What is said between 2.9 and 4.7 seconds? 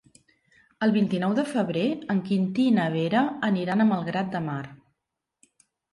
Vera aniran a Malgrat de Mar.